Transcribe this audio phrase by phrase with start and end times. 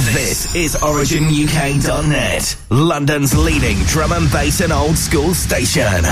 [0.00, 6.02] This is OriginUK.net, London's leading drum and bass and old school station.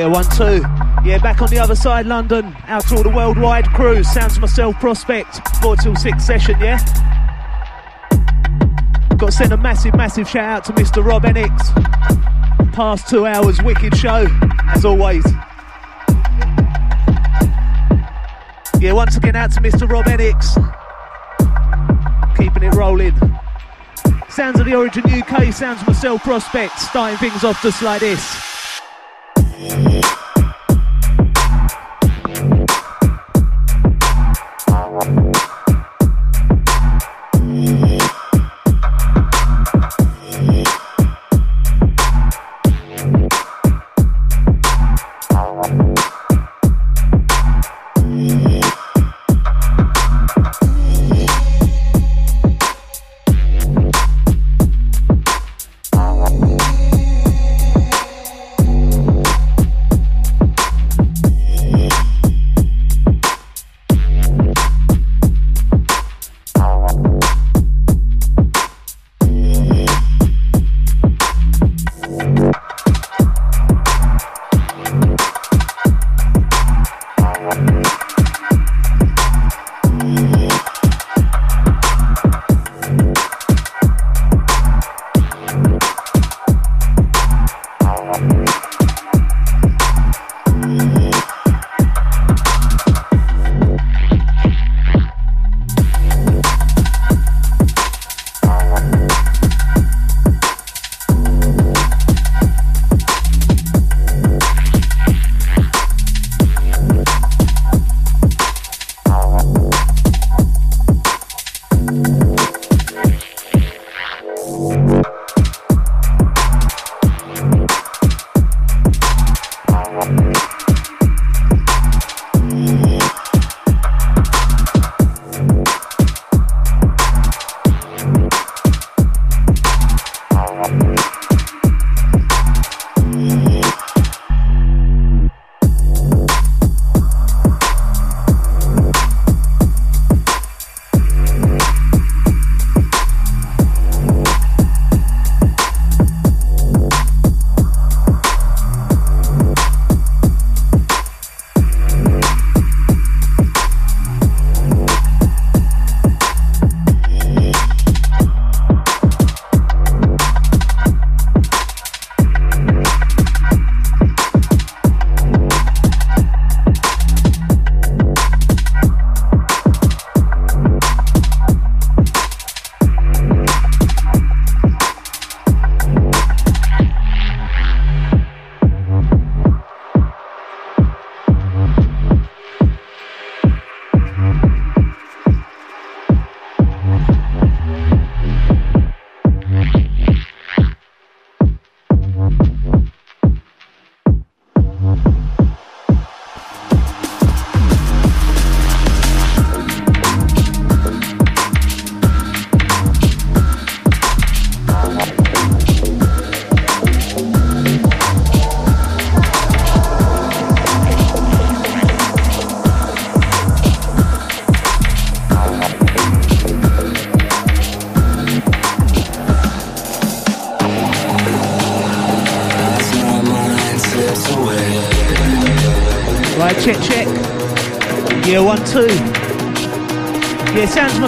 [0.00, 0.62] Yeah, one, two.
[1.04, 2.56] Yeah, back on the other side, London.
[2.68, 4.02] Out to all the worldwide crew.
[4.02, 5.46] Sounds myself, Prospect.
[5.60, 6.78] Four till six session, yeah?
[9.18, 11.04] Got to send a massive, massive shout out to Mr.
[11.04, 11.52] Rob Enix.
[12.72, 14.26] Past two hours, wicked show,
[14.74, 15.26] as always.
[18.80, 19.86] Yeah, once again, out to Mr.
[19.86, 20.56] Rob Enix.
[22.38, 23.18] Keeping it rolling.
[24.30, 26.80] Sounds of the Origin UK, sounds myself, Prospect.
[26.80, 28.49] Starting things off just like this.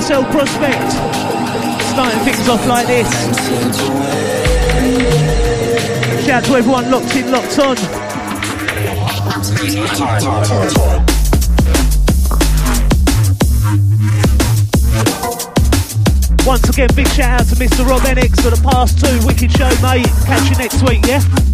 [0.03, 0.93] Marcel Prospect.
[1.93, 3.09] Starting things off like this.
[6.27, 7.77] Shout out to everyone locked in, locked on.
[16.45, 17.87] Once again, big shout out to Mr.
[17.87, 19.25] Rob Enix for the past two.
[19.25, 20.05] Wicked show, mate.
[20.27, 21.52] Catch you next week, yeah?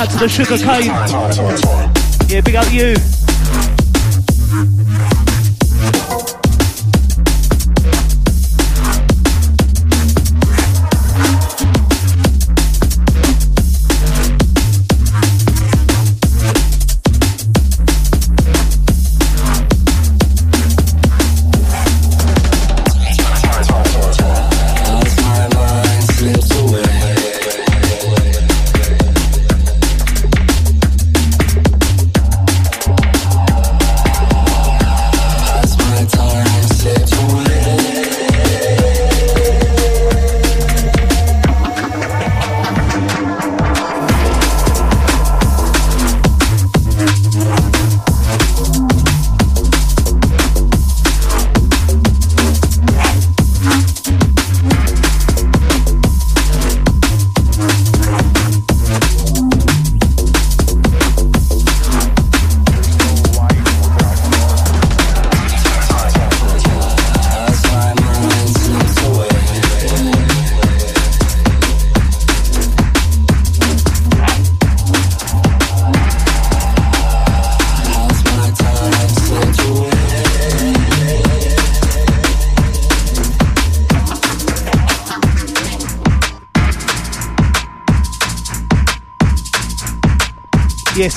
[0.00, 0.86] Out to the Sugar Cane.
[2.30, 3.19] Yeah, big up you.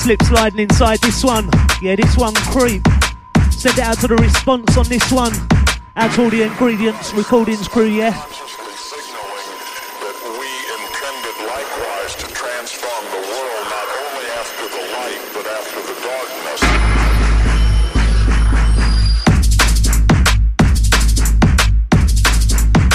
[0.04, 1.48] Slip sliding inside this one.
[1.80, 2.86] Yeah, this one creep.
[3.50, 5.32] Send it out to the response on this one.
[5.96, 8.12] Out all the ingredients, recordings crew, yeah.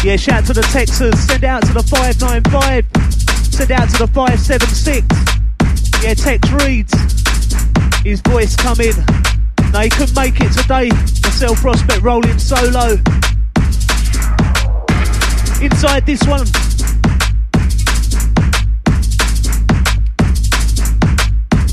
[0.04, 1.28] Yeah, shout to the Texas.
[1.28, 2.86] Send out to the 595.
[3.52, 5.30] Send out to the 576.
[6.02, 6.99] Yeah, Tex reads.
[8.10, 8.94] His voice coming.
[9.72, 10.90] No, he couldn't make it today.
[11.22, 12.98] Marcel Prospect rolling solo.
[15.62, 16.48] Inside this one.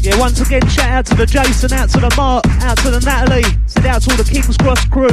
[0.02, 3.00] Yeah, once again, shout out to the Jason, out to the Mark, out to the
[3.00, 5.08] Natalie, send out to all the King's Cross crew.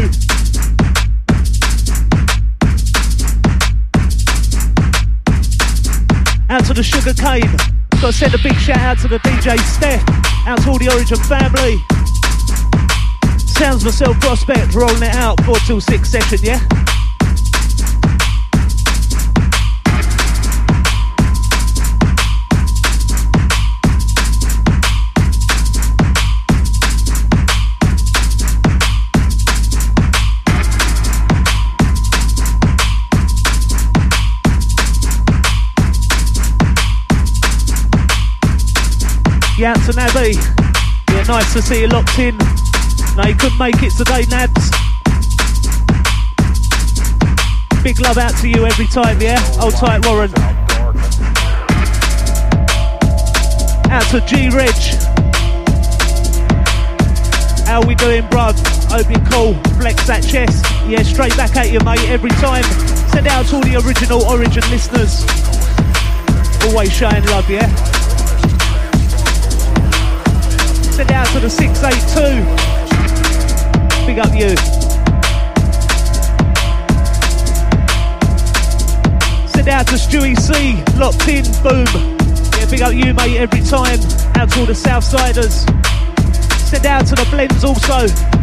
[6.50, 7.74] Out to the Sugar Cane.
[8.02, 10.04] Gotta send a big shout out to the DJ Steph,
[10.46, 11.84] out to all the Origin family.
[13.38, 16.83] Sounds myself Prospect rolling it out 4 till 6 session, yeah?
[41.34, 42.38] Nice to see you locked in.
[43.18, 44.70] No, you couldn't make it today, Nabs.
[47.84, 49.40] Big love out to you every time, yeah?
[49.58, 50.30] Hold tight, Warren.
[53.90, 54.76] Out to G Reg.
[57.66, 58.54] How we doing, bruv?
[58.92, 59.56] Hope you're cool.
[59.82, 60.64] Flex that chest.
[60.88, 62.64] Yeah, straight back at you, mate, every time.
[63.10, 65.26] Send out to all the original Origin listeners.
[66.70, 67.93] Always showing love, yeah?
[71.04, 72.40] Send out to the 682.
[74.08, 74.56] Big up you.
[79.50, 80.82] Send out to Stewie C.
[80.98, 81.44] Locked in.
[81.62, 81.86] Boom.
[82.58, 84.00] Yeah, big up you, mate, every time.
[84.38, 85.68] Out to all the Southsiders.
[86.70, 88.43] Send out to the blends also.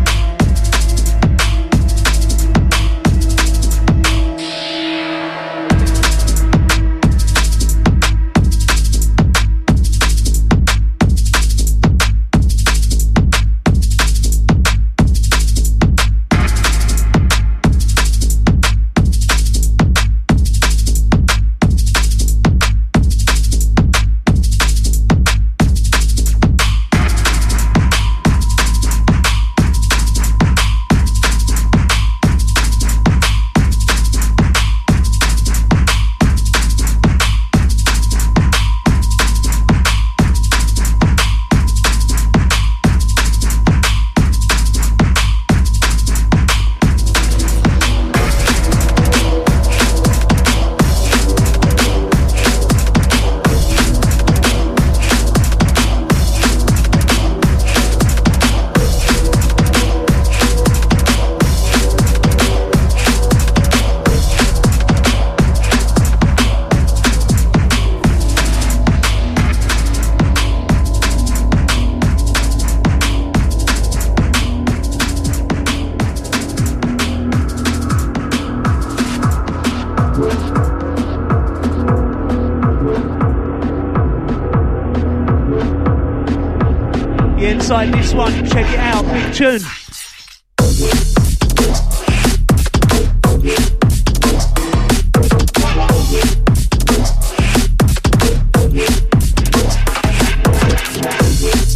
[87.70, 89.60] Yeah, inside this one, check it out, big tune.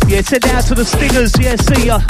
[0.08, 2.00] Yeah, send out to the Stingers, yeah, see ya.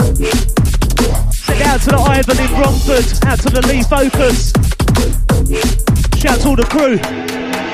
[1.30, 4.52] Send out to the Ivan in Romford, out to the Lee Focus.
[6.18, 7.73] Shout to all the crew.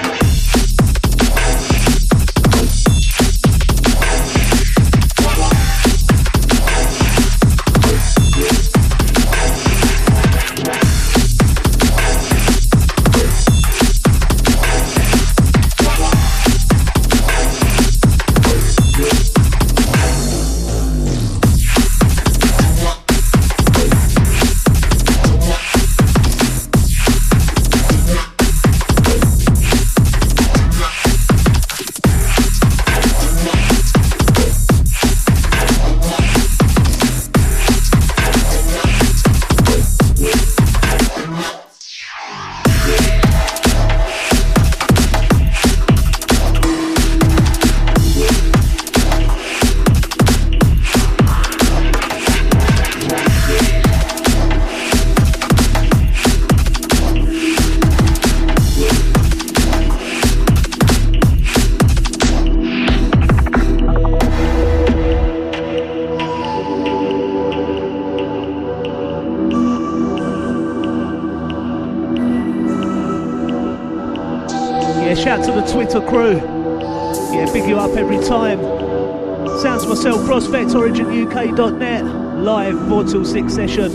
[83.33, 83.90] Live 4 till 6 session.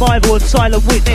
[0.00, 1.09] Survival and Silent Witness.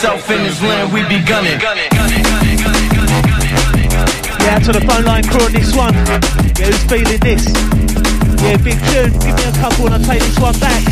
[0.00, 1.60] Himself in his land, we be gunning.
[4.40, 5.92] Yeah, to the phone line crew on this one.
[5.94, 7.44] Yeah, who's feeling this?
[8.40, 9.12] Yeah, big tune.
[9.20, 10.82] Give me a couple and I'll take this one back.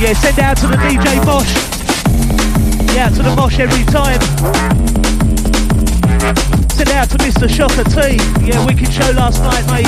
[0.00, 1.54] Yeah, send out to the DJ Bosch.
[2.94, 5.11] Yeah, to the Bosch every time
[6.90, 7.48] out to Mr.
[7.48, 8.16] Shocker T.
[8.46, 9.86] Yeah, wicked show last night, mate.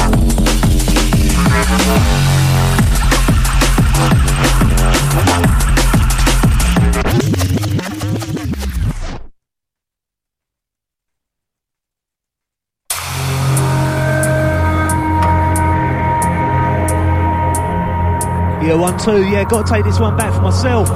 [18.62, 19.28] Yeah, one, two.
[19.28, 20.88] Yeah, got to take this one back for myself.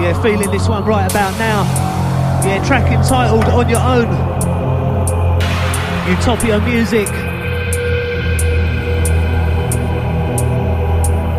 [0.00, 1.62] Yeah, feeling this one right about now.
[2.44, 4.31] Yeah, track entitled On Your Own.
[6.08, 7.06] Utopia Music.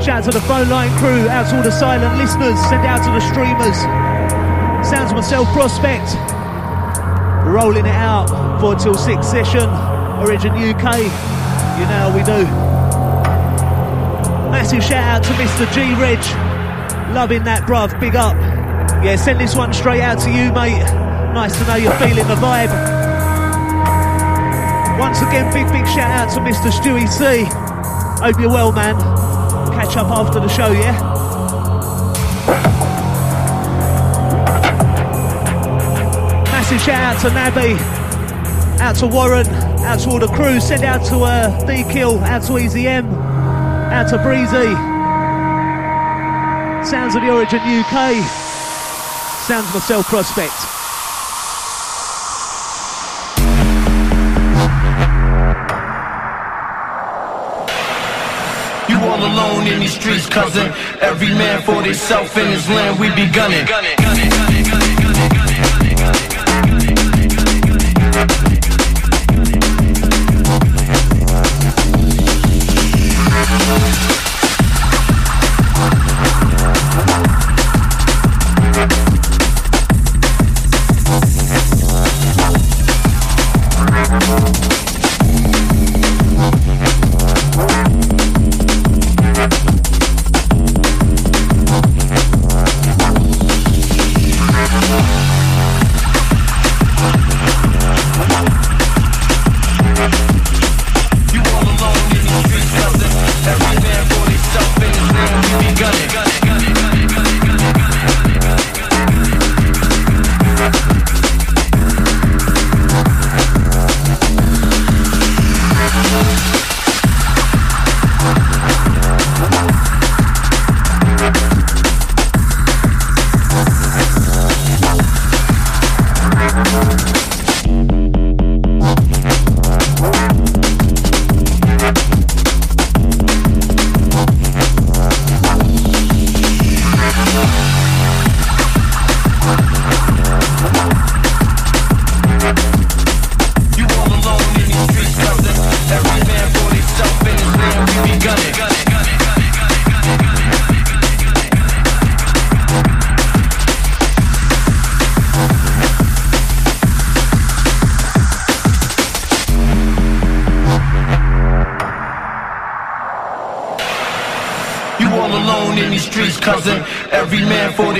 [0.01, 3.03] Shout out to the phone line crew, out to all the silent listeners, send out
[3.03, 3.77] to the streamers.
[4.87, 6.15] Sounds myself prospect.
[7.45, 8.29] Rolling it out,
[8.61, 9.69] 4 till 6 session.
[10.19, 10.97] Origin UK.
[11.77, 12.43] You know how we do.
[14.49, 15.65] Massive shout out to Mr.
[15.73, 16.19] G Reg.
[17.13, 17.99] Loving that, bruv.
[17.99, 18.35] Big up.
[19.03, 20.83] Yeah, send this one straight out to you, mate.
[21.33, 23.02] Nice to know you're feeling the vibe.
[24.99, 26.71] Once again, big, big shout out to Mr.
[26.71, 27.45] Stewie C.
[28.23, 28.95] Hope you're well, man.
[29.73, 30.93] Catch up after the show, yeah?
[36.45, 37.79] Massive shout out to Nabby.
[38.81, 39.47] Out to Warren.
[39.47, 40.59] Out to all the crew.
[40.59, 42.19] Send out to uh, D-Kill.
[42.19, 43.05] Out to Easy M.
[43.13, 44.73] Out to Breezy.
[46.89, 48.23] Sounds of the Origin UK.
[49.47, 50.82] Sounds of the myself prospect.
[59.93, 60.67] Streets, cousin.
[61.01, 63.65] Every man for himself in his land, we be gunning.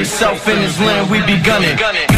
[0.03, 2.12] Himself in his land, we be gunning.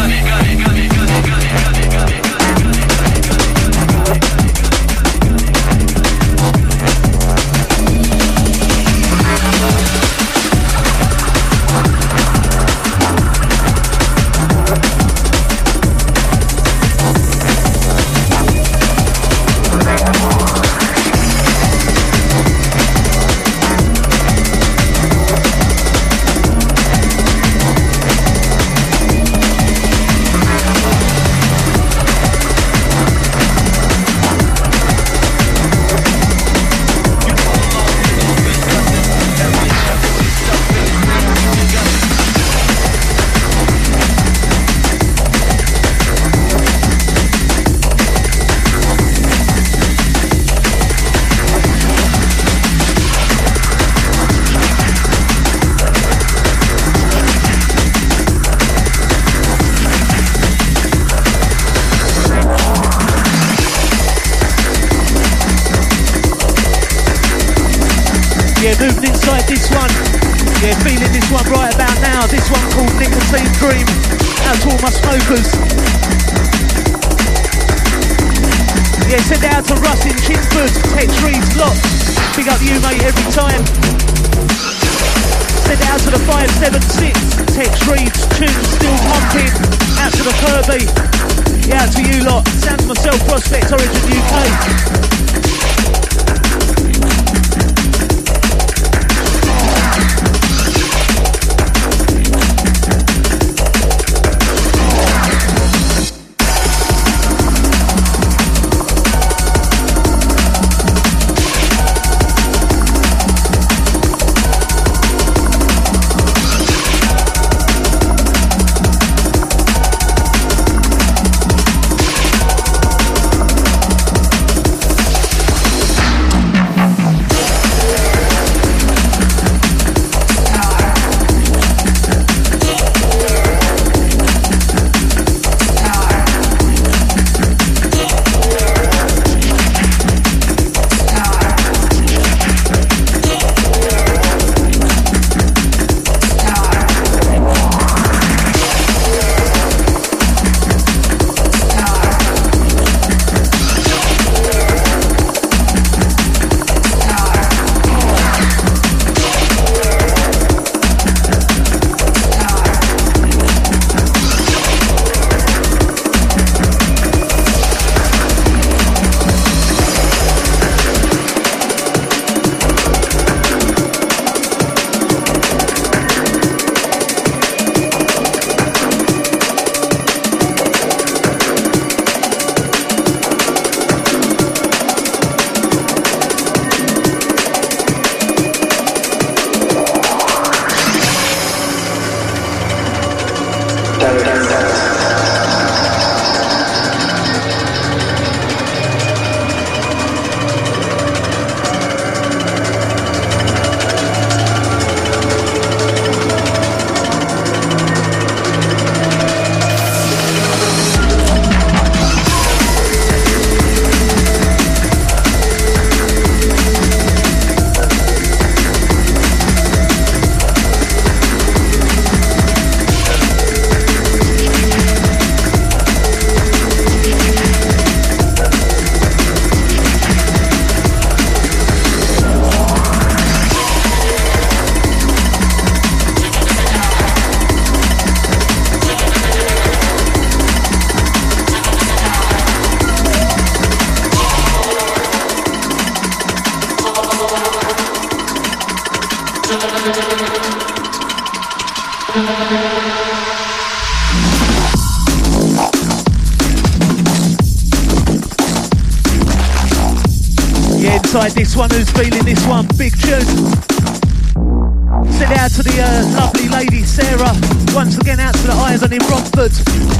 [265.45, 267.31] Out to the uh, lovely lady Sarah.
[267.75, 269.53] Once again, out to the Ivan in Romford.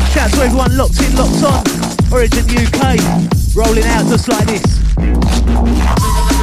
[0.10, 1.62] Shout to everyone locked in, locked on.
[2.12, 2.98] Origin UK.
[3.54, 6.35] Rolling out just like this.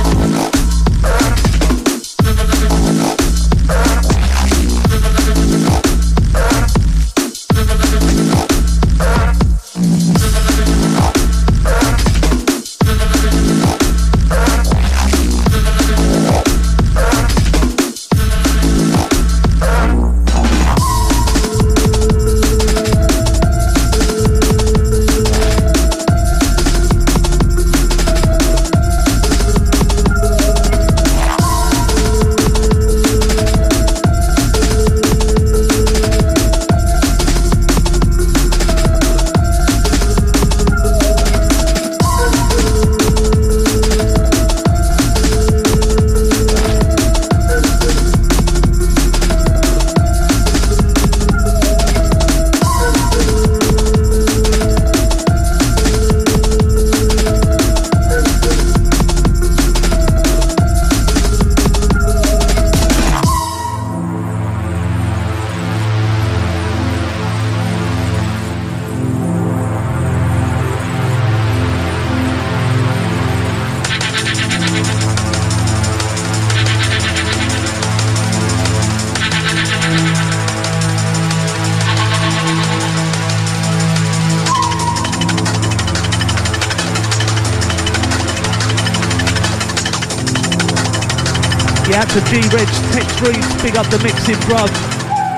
[92.12, 94.68] To G-Reg, Tex Reeves, big up the mixing, bruv.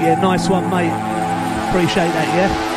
[0.02, 0.90] Yeah, nice one, mate.
[1.68, 2.73] Appreciate that, yeah?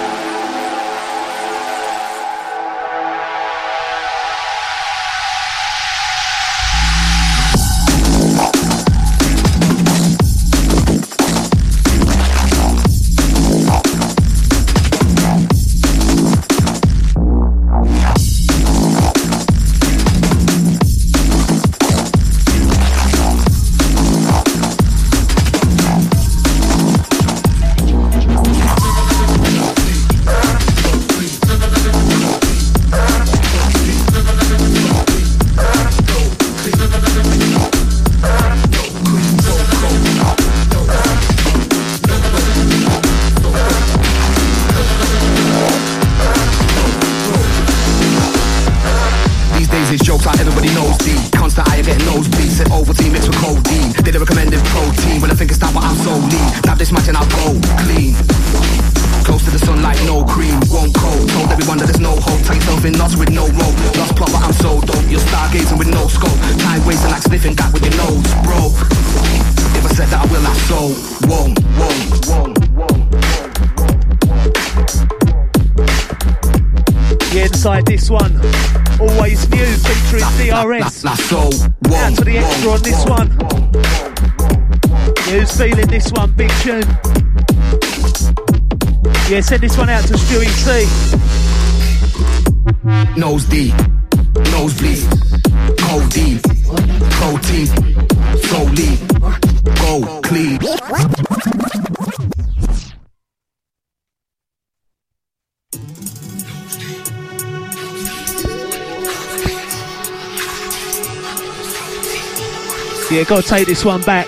[113.27, 114.27] Gotta take this one back.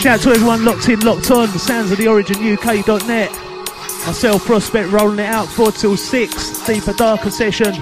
[0.00, 1.46] Shout out to everyone locked in, locked on.
[1.58, 3.30] Sounds of the Origin UK.net.
[4.04, 6.66] Myself, Prospect, rolling it out 4 till 6.
[6.66, 7.72] Deeper, darker session.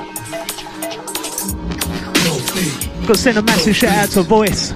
[3.07, 4.74] Got to send a massive shout out to Voice.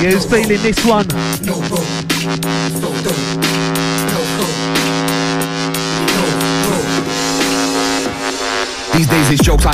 [0.00, 1.06] Who's feeling this one?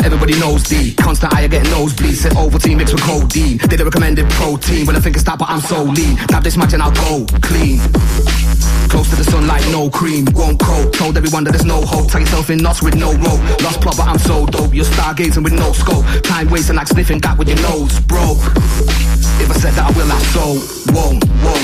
[0.03, 0.95] Everybody knows D.
[0.95, 2.25] Constant eye getting nosebleeds.
[2.25, 5.39] Sit over team mixed with codeine They the recommended protein When I think it's that
[5.39, 6.17] but I'm so lean.
[6.31, 7.79] Nab this match and I'll go clean.
[8.89, 12.11] Close to the sunlight, no cream, won't coat Told everyone that there's no hope.
[12.11, 13.43] Tie yourself in knots with no rope.
[13.63, 14.75] Lost plot but I'm so dope.
[14.75, 16.05] You're stargazing with no scope.
[16.23, 18.37] Time wasting like sniffing that with your nose, bro
[19.43, 20.47] If I said that I will, I so
[20.93, 21.64] won't, won't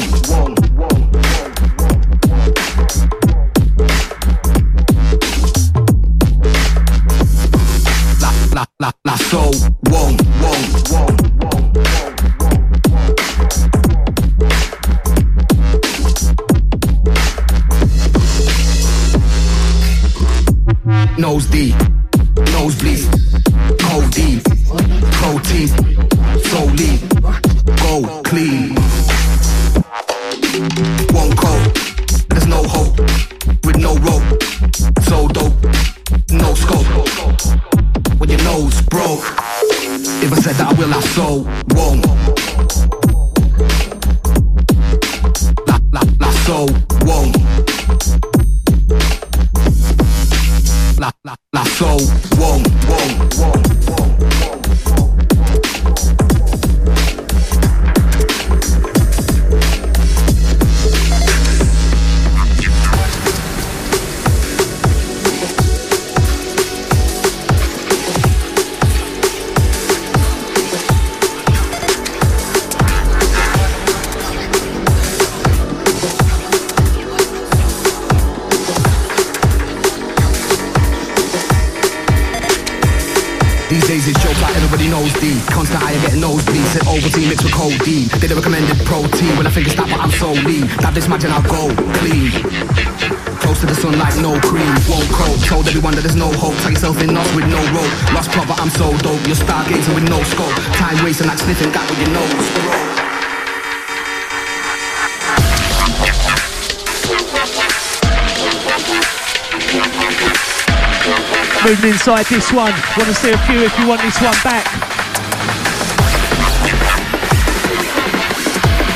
[112.00, 112.72] inside this one.
[112.96, 114.64] Want to see a few if you want this one back.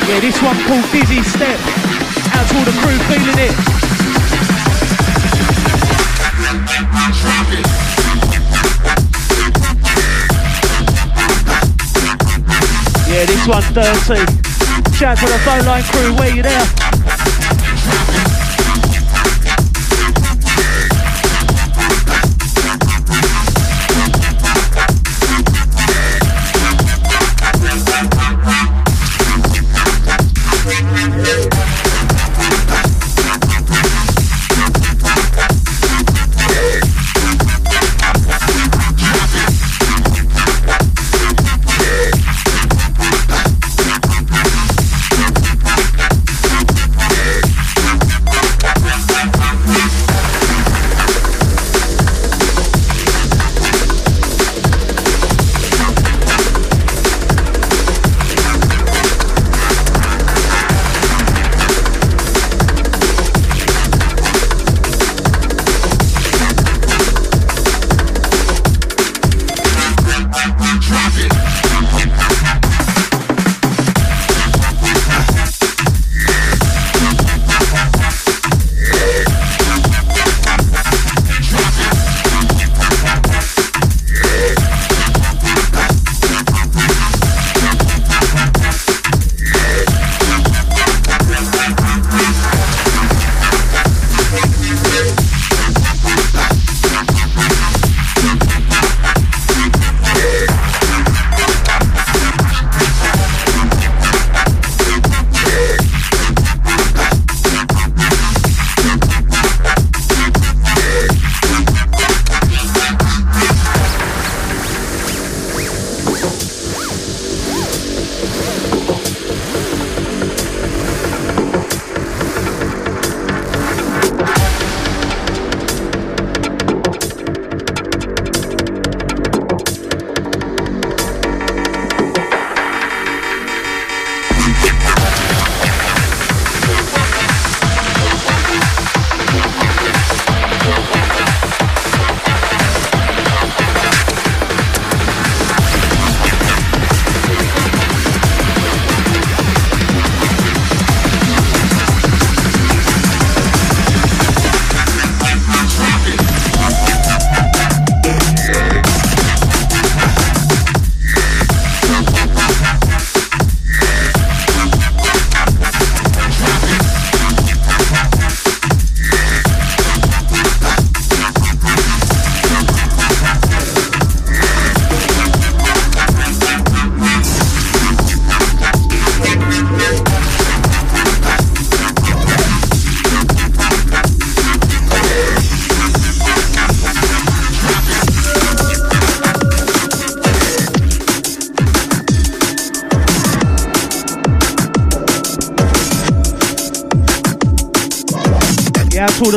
[0.09, 1.59] Yeah, this one called Dizzy Step.
[2.33, 3.53] Out to all the crew feeling it.
[13.07, 14.25] Yeah, this one's dirty.
[14.97, 17.04] Shout to the phone line crew, where you there?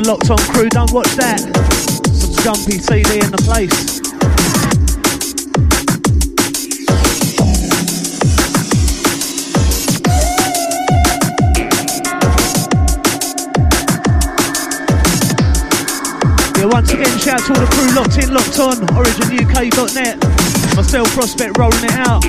[0.09, 1.39] Locked On crew, don't watch that.
[2.17, 4.01] Some jumpy CD in the place.
[16.57, 20.17] Yeah, once again, shout out to all the crew locked in, locked on, originuk.net.
[20.75, 22.25] Myself, Prospect, rolling it out.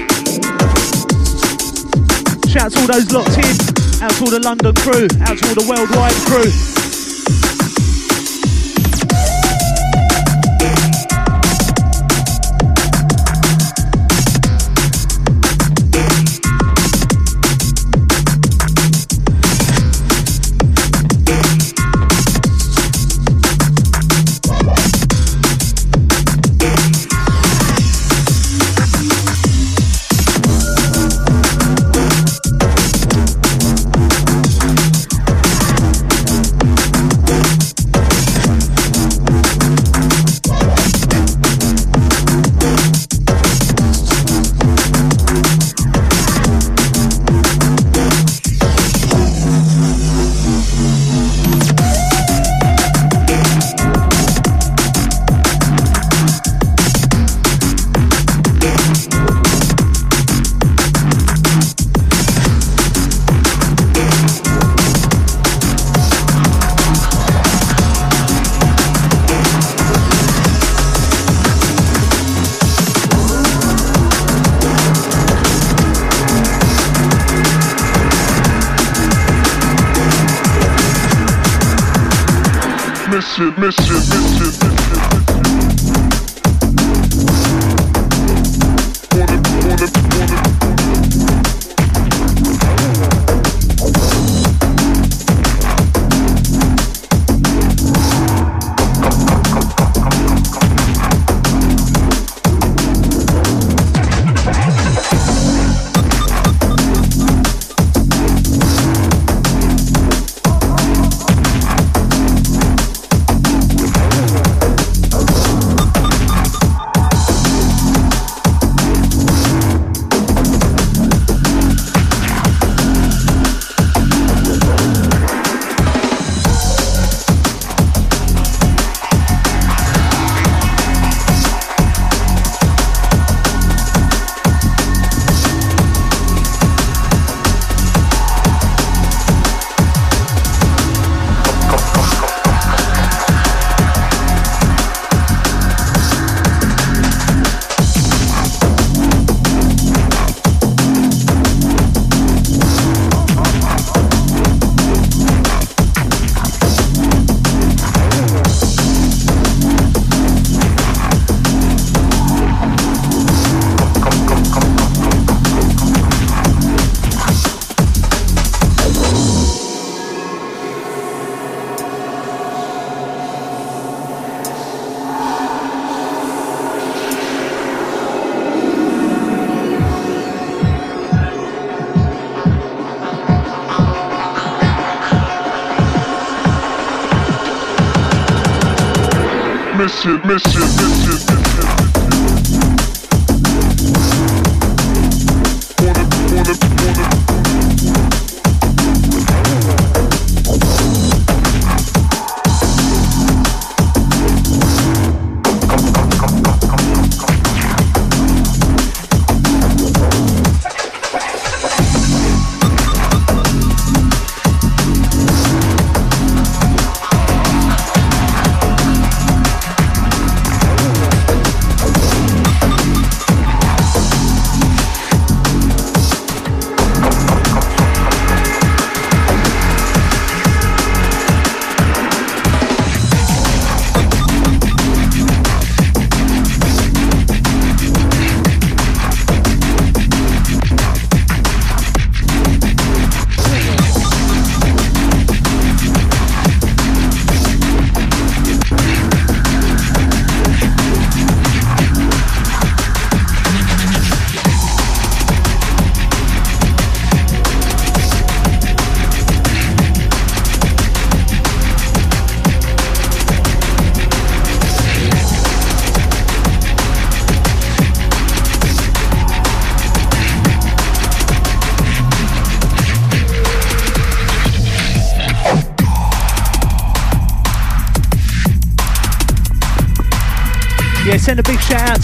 [2.49, 5.47] Shout out to all those locked in, out to all the London crew, out to
[5.47, 6.88] all the worldwide crew.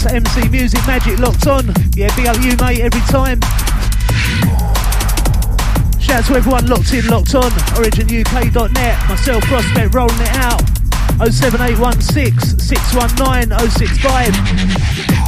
[0.08, 1.66] To MC Music Magic locked on.
[1.94, 3.40] Yeah, big up you, mate, every time.
[6.00, 7.50] Shout out to everyone locked in, locked on.
[7.74, 9.08] OriginUK.net.
[9.08, 10.60] Myself, Prospect, rolling it out.
[11.30, 15.25] 07816 619 065.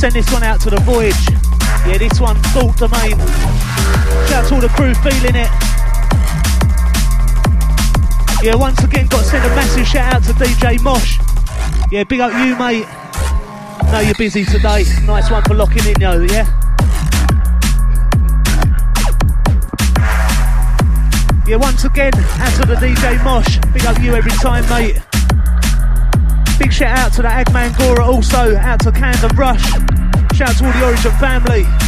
[0.00, 1.28] Send this one out to the Voyage.
[1.86, 3.18] Yeah, this one, Thought Domain.
[4.28, 5.50] Shout out to all the crew feeling it.
[8.42, 11.18] Yeah, once again, got to send a massive shout out to DJ Mosh.
[11.90, 12.86] Yeah, big up you, mate.
[13.92, 14.84] Know you're busy today.
[15.04, 16.48] Nice one for locking in, yo, yeah?
[21.46, 23.58] Yeah, once again, out to the DJ Mosh.
[23.74, 25.09] Big up you every time, mate.
[26.80, 29.62] Shout out to the Agman Gora also, out to Camden Rush.
[30.34, 31.79] Shout out to all the Origin family.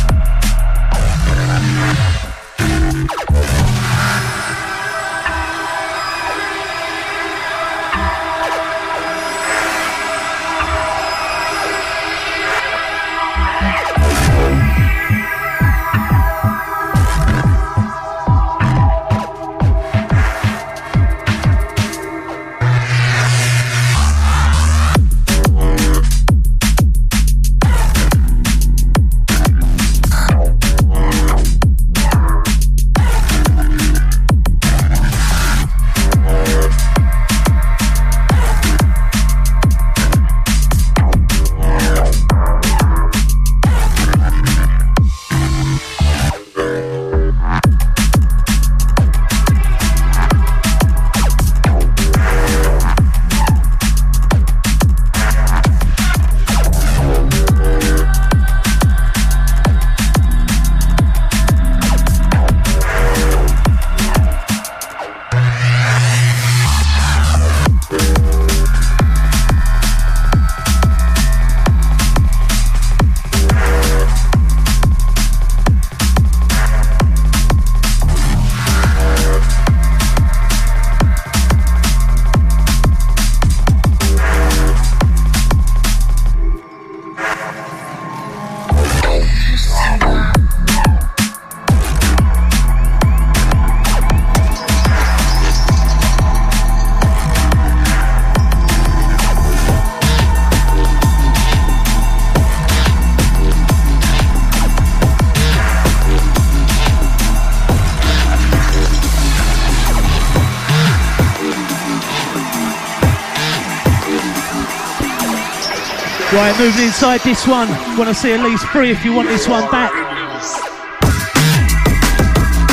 [116.43, 117.69] Right, moving inside this one.
[117.95, 119.95] Want to see at least three if you want this one back.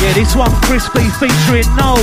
[0.01, 2.01] Yeah, this one crispy featuring Noel.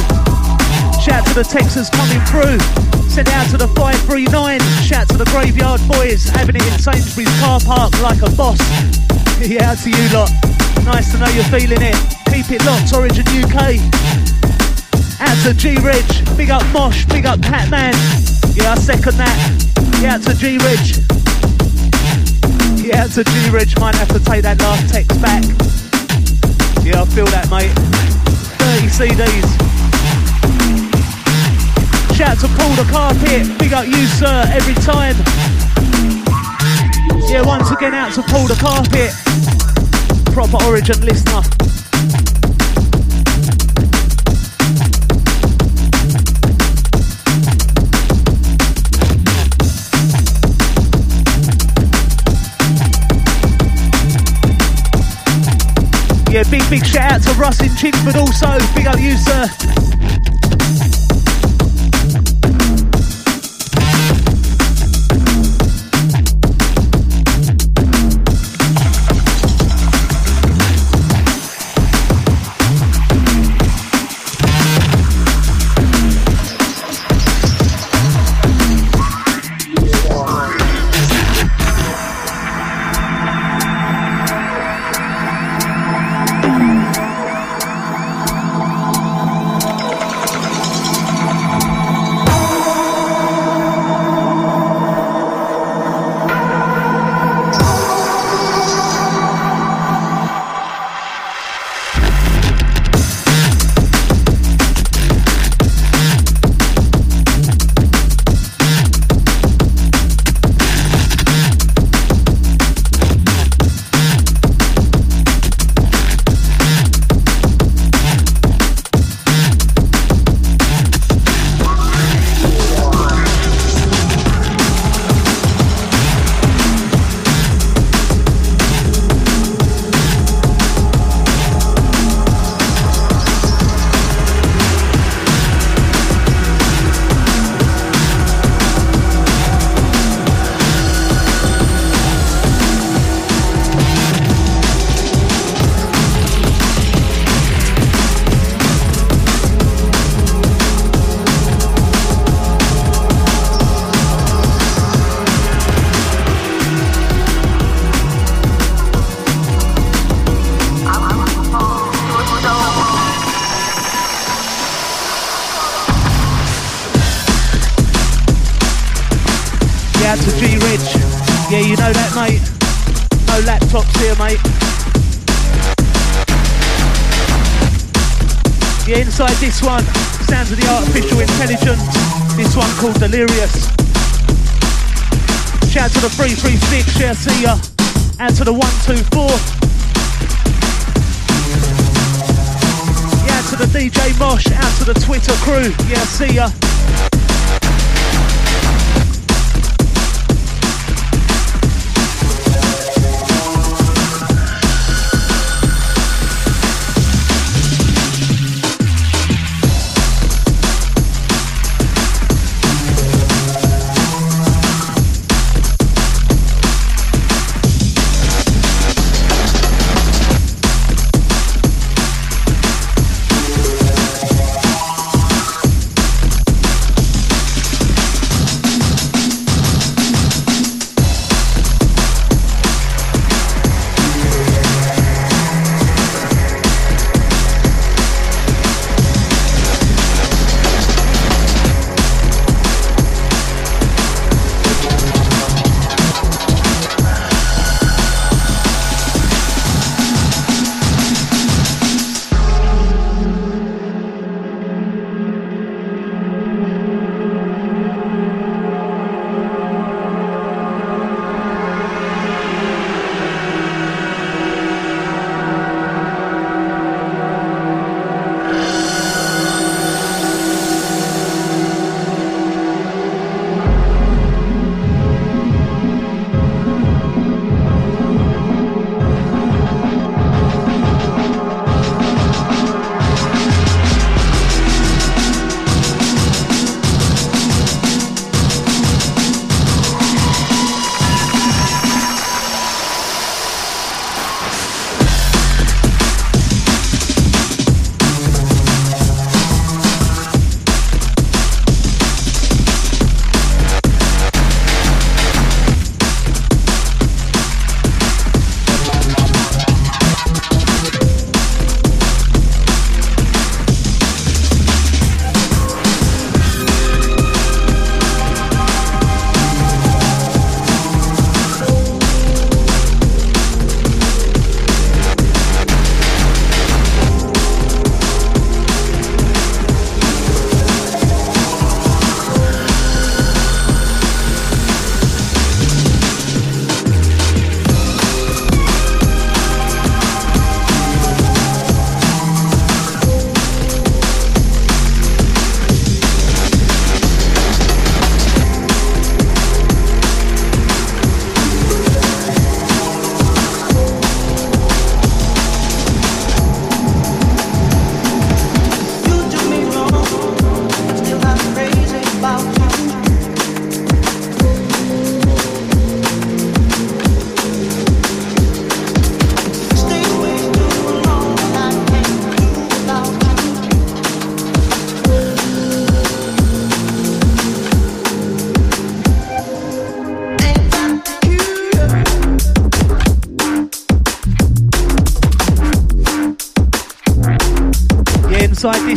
[1.03, 2.63] Shout to the Texans coming through.
[3.11, 4.63] Send out to the 539.
[4.87, 8.63] Shout to the Graveyard Boys having it in Sainsbury's car park like a boss.
[9.43, 10.31] yeah, out to you lot.
[10.87, 11.99] Nice to know you're feeling it.
[12.31, 13.83] Keep it locked, Origin UK.
[15.19, 16.07] Out to G Reg,
[16.39, 17.91] big up Mosh, big up Patman.
[18.55, 19.35] Yeah, I second that.
[19.99, 20.96] Yeah, out to G Reg.
[22.97, 25.45] Out to G Reg, might have to take that last text back.
[26.83, 27.73] Yeah, I feel that, mate.
[28.57, 29.49] 30 CDs.
[32.17, 35.15] Shout to Paul the Carpet, big up you, sir, every time.
[37.29, 39.13] Yeah, once again, out to Paul the Carpet,
[40.33, 41.66] proper Origin listener.
[56.71, 58.59] Big, shout out to Russ in Chingford also.
[58.75, 59.86] Big up you, sir.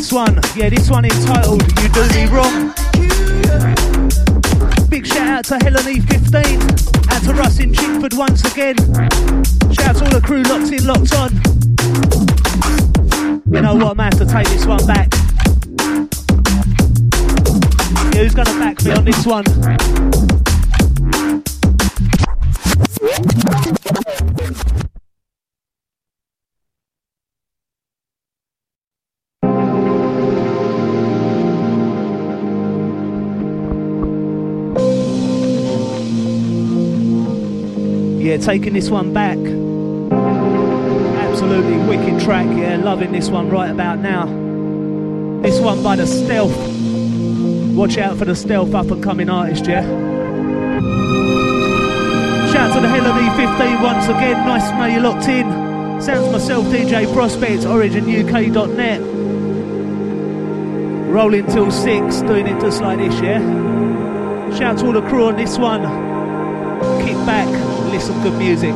[0.10, 0.40] This one.
[0.56, 2.74] Yeah, this one entitled You Do Me Wrong.
[4.90, 7.12] Big shout out to Helen E15.
[7.12, 8.76] Out to Russ in Chingford once again.
[9.72, 11.32] Shout out to all the crew locked in, locked on.
[13.54, 15.14] You know what, I to have to take this one back.
[18.14, 20.39] Yeah, who's gonna back me on this one?
[38.50, 39.38] Taking this one back.
[41.28, 44.26] Absolutely wicked track, yeah, loving this one right about now.
[45.44, 46.58] This one by the Stealth.
[47.76, 49.84] Watch out for the Stealth up and coming artist, yeah.
[52.52, 54.48] Shout out to the Hell of E15 once again.
[54.48, 56.02] Nice to know you're locked in.
[56.02, 59.02] Sounds myself, DJ Prospect, OriginUK.net.
[61.14, 63.40] Rolling till six, doing it just like this, yeah.
[64.58, 65.84] Shout out to all the crew on this one.
[67.06, 67.69] Kick back,
[68.00, 68.74] play some good music.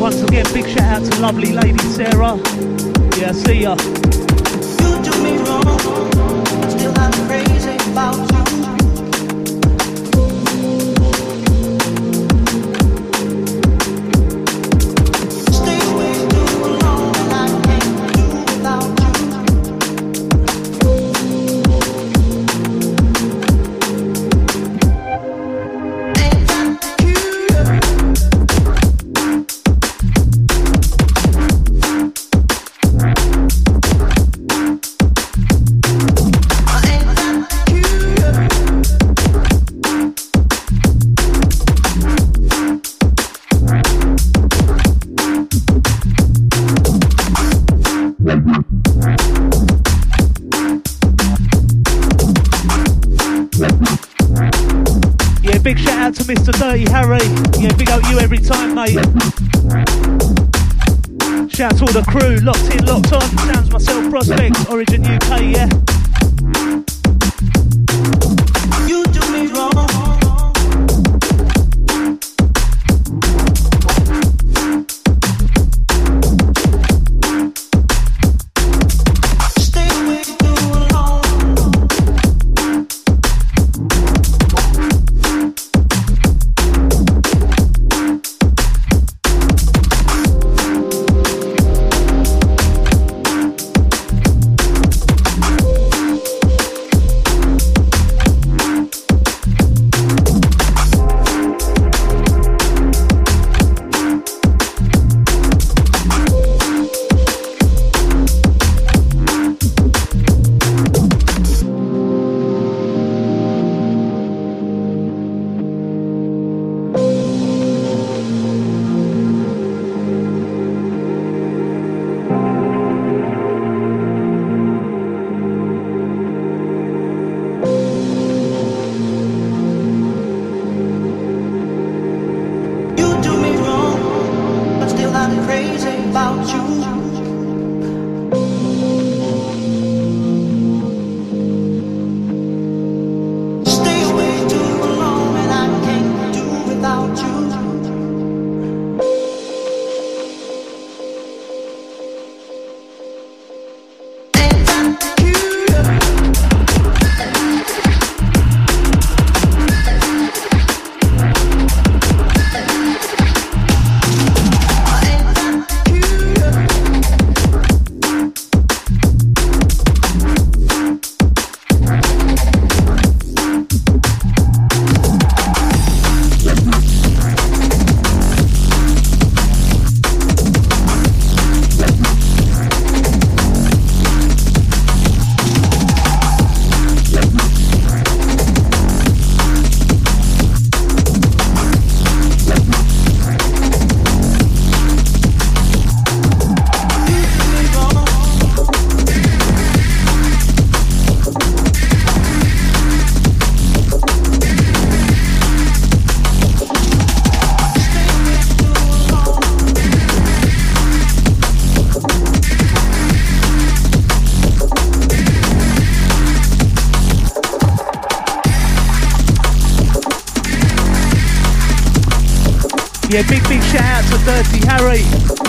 [0.00, 2.36] Once again, big shout out to lovely lady Sarah.
[3.18, 3.95] Yeah, see ya.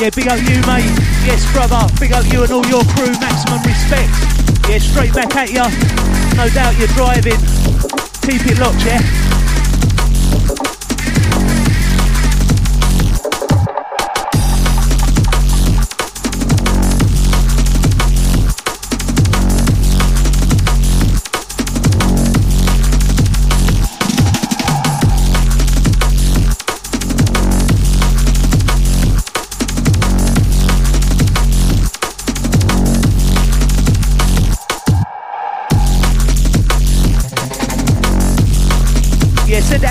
[0.08, 0.88] Yeah, big up you, mate.
[1.28, 1.86] Yes, brother.
[2.00, 3.12] Big up you and all your crew.
[3.20, 4.08] Maximum respect.
[4.70, 5.68] Yeah, straight back at ya.
[6.38, 7.36] No doubt you're driving.
[8.24, 9.27] Keep it locked, yeah?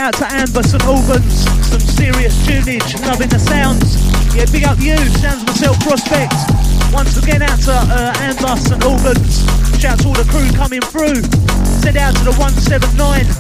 [0.07, 1.35] Out to Amber St Albans.
[1.67, 3.99] Some serious tunage, loving the sounds.
[4.37, 6.33] Yeah, big up you, sounds myself prospect.
[6.95, 9.43] Once again out to uh, Amber St Albans.
[9.81, 11.27] Shout to all the crew coming through.
[11.83, 13.36] Send out to the 179.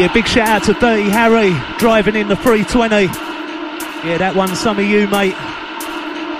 [0.00, 3.04] Yeah, big shout out to Dirty Harry driving in the 320.
[4.08, 5.34] Yeah, that one's some of you, mate.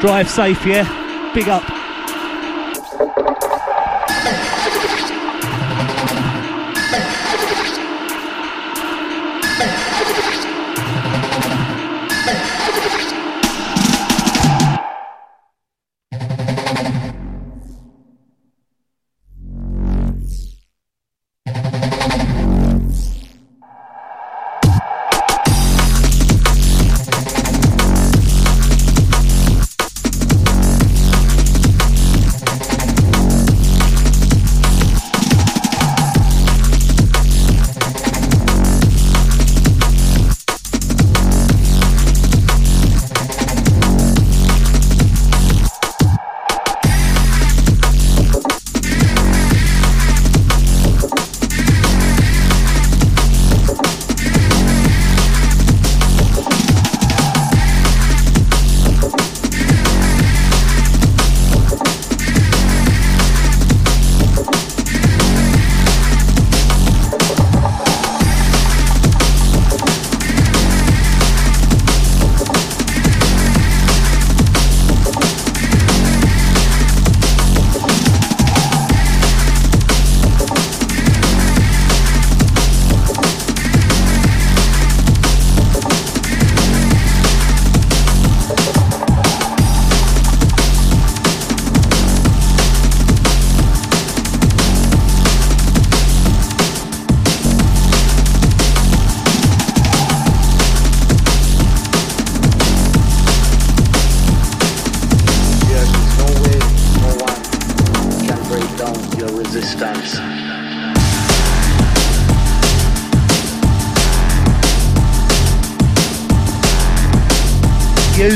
[0.01, 0.89] Drive safe, yeah.
[1.35, 1.70] Big up.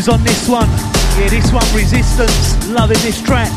[0.06, 0.68] On this one.
[1.18, 2.68] Yeah, this one, Resistance.
[2.68, 3.50] Loving this track.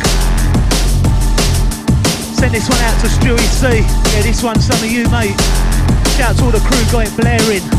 [2.39, 3.79] Send this one out to Stewie C.
[4.15, 5.35] Yeah, this one, some of you, mate.
[6.15, 7.76] Shout out to all the crew got it blaring.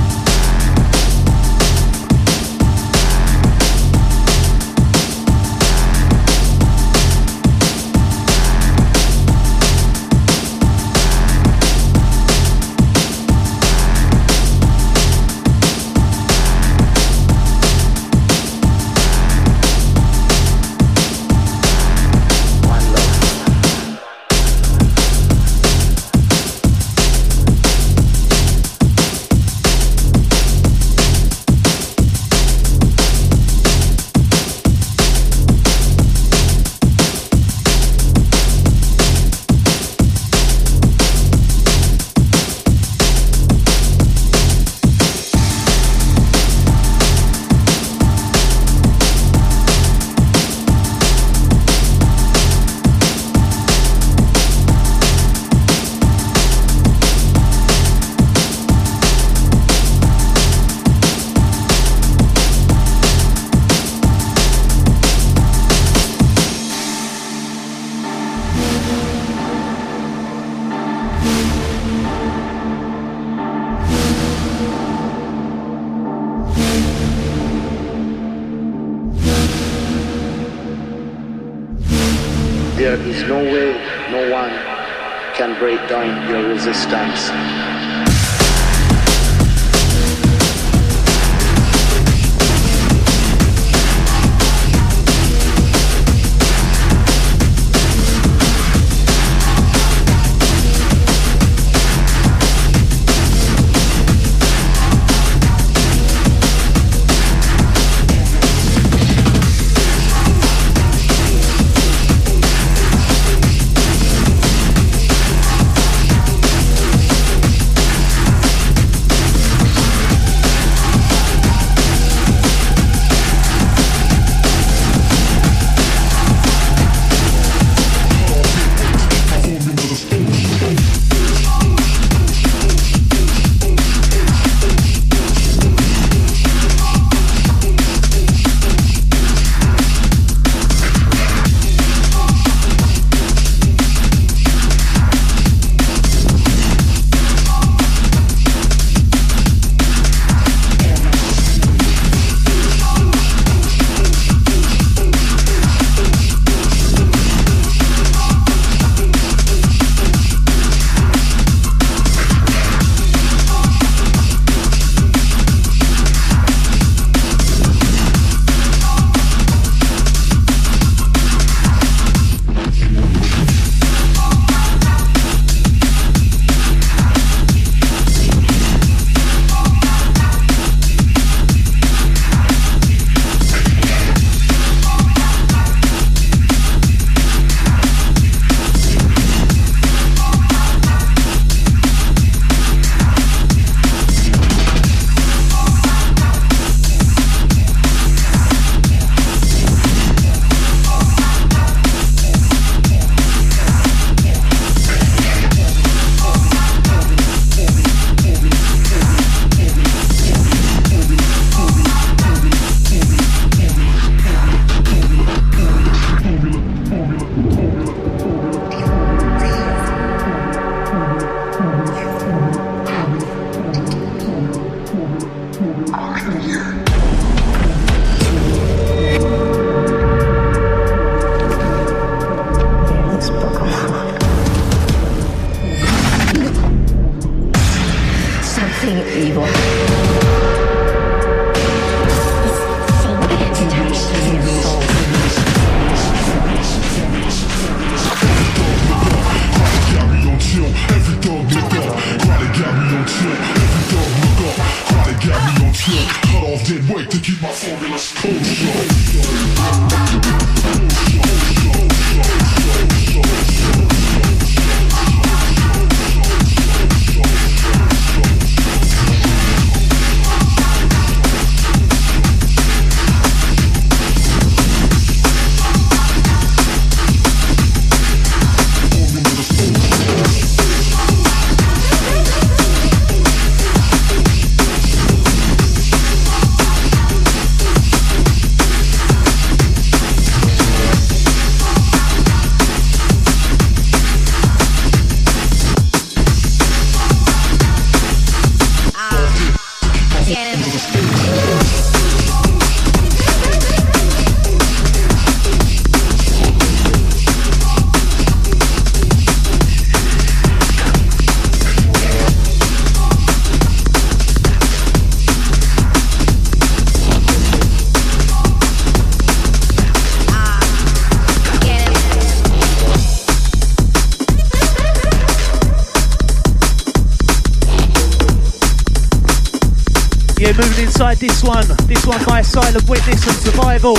[331.49, 331.67] One.
[331.87, 333.97] This one by Silent Witness and Survival.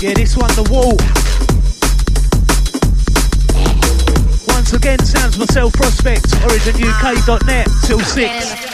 [0.00, 0.96] Yeah, this one, The Wall.
[4.54, 8.67] Once again, sounds myself prospect, originuk.net till 6.